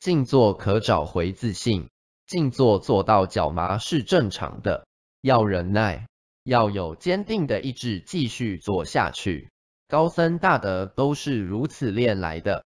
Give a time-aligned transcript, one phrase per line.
[0.00, 1.88] 静坐可找回自信
[2.26, 4.86] 静坐做到脚麻是正常的
[5.22, 6.06] 要忍耐
[6.44, 9.50] 要有坚定的意志继续做下去。
[9.88, 12.64] 高僧大德都是如此练来的